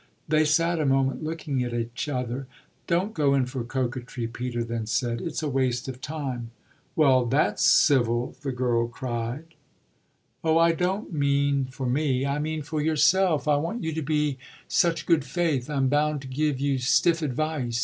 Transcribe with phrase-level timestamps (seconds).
[0.27, 2.47] They sat a moment looking at each other.
[2.87, 5.21] "Don't go in for coquetry," Peter then said.
[5.21, 6.49] "It's a waste of time."
[6.95, 9.53] "Well, that's civil!" the girl cried.
[10.43, 14.39] "Oh I don't mean for me, I mean for yourself I want you to be
[14.67, 15.69] such good faith.
[15.69, 17.79] I'm bound to give you stiff advice.